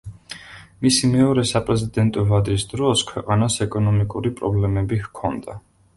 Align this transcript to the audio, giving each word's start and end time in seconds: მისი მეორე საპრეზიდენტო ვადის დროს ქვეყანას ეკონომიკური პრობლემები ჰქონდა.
მისი 0.85 1.09
მეორე 1.15 1.43
საპრეზიდენტო 1.49 2.25
ვადის 2.31 2.65
დროს 2.71 3.05
ქვეყანას 3.13 3.59
ეკონომიკური 3.69 4.33
პრობლემები 4.41 5.01
ჰქონდა. 5.07 5.61